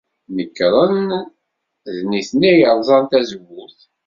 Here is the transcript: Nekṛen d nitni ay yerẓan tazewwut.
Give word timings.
Nekṛen 0.35 1.09
d 1.95 1.97
nitni 2.09 2.47
ay 2.51 2.57
yerẓan 2.61 3.03
tazewwut. 3.09 3.77